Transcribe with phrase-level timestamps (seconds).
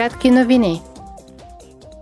[0.00, 0.82] Кратки новини.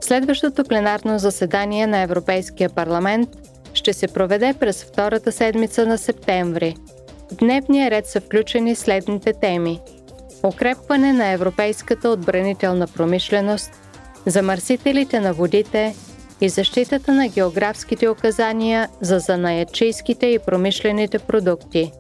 [0.01, 3.29] Следващото пленарно заседание на Европейския парламент
[3.75, 6.77] ще се проведе през втората седмица на септември.
[7.33, 9.81] В дневния ред са включени следните теми–
[10.45, 13.71] укрепване на европейската отбранителна промишленост,
[14.27, 15.95] замърсителите на водите
[16.41, 21.93] и защитата на географските указания за занаячийските и промишлените продукти.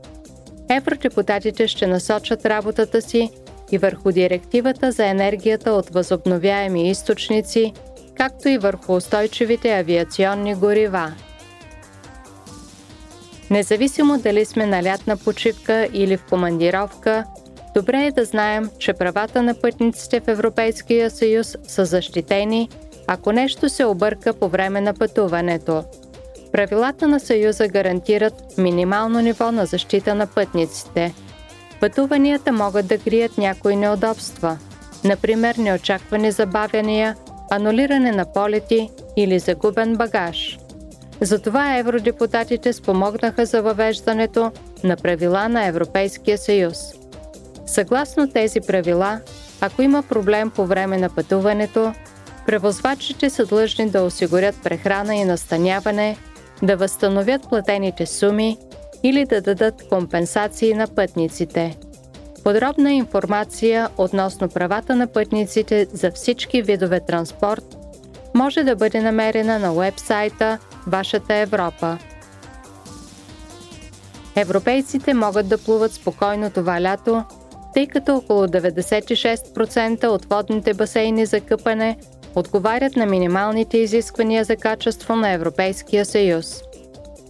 [0.70, 3.30] Евродепутатите ще насочат работата си
[3.72, 7.72] и върху директивата за енергията от възобновяеми източници,
[8.16, 11.12] както и върху устойчивите авиационни горива.
[13.50, 17.24] Независимо дали сме на лятна почивка или в командировка,
[17.74, 22.68] добре е да знаем, че правата на пътниците в Европейския съюз са защитени,
[23.06, 25.84] ако нещо се обърка по време на пътуването.
[26.52, 31.14] Правилата на Съюза гарантират минимално ниво на защита на пътниците–
[31.80, 34.58] Пътуванията могат да крият някои неудобства,
[35.04, 37.16] например неочаквани забавяния,
[37.50, 40.58] анулиране на полети или загубен багаж.
[41.20, 44.52] Затова евродепутатите спомогнаха за въвеждането
[44.84, 46.78] на правила на Европейския съюз.
[47.66, 49.20] Съгласно тези правила,
[49.60, 51.92] ако има проблем по време на пътуването,
[52.46, 56.16] превозвачите са длъжни да осигурят прехрана и настаняване,
[56.62, 58.58] да възстановят платените суми
[59.02, 61.78] или да дадат компенсации на пътниците.
[62.44, 67.76] Подробна информация относно правата на пътниците за всички видове транспорт
[68.34, 71.98] може да бъде намерена на уебсайта Вашата Европа.
[74.36, 77.24] Европейците могат да плуват спокойно това лято,
[77.74, 81.98] тъй като около 96% от водните басейни за къпане
[82.34, 86.62] отговарят на минималните изисквания за качество на Европейския съюз.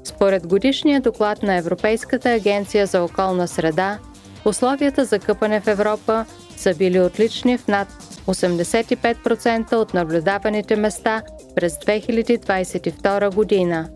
[0.04, 3.98] Според годишния доклад на Европейската агенция за околна среда,
[4.44, 6.24] условията за къпане в Европа
[6.56, 7.88] са били отлични в над
[8.26, 11.22] 85% от наблюдаваните места
[11.54, 13.88] през 2022 година.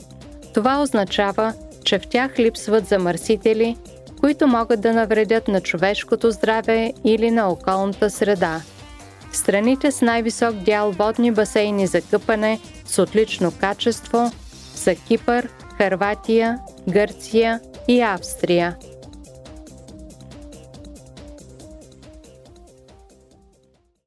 [0.54, 1.54] Това означава,
[1.84, 3.76] че в тях липсват замърсители,
[4.20, 8.60] които могат да навредят на човешкото здраве или на околната среда.
[9.32, 14.30] Страните с най-висок дял водни басейни за къпане с отлично качество
[14.74, 15.48] са Кипър,
[15.82, 18.76] Харватия, Гърция и Австрия–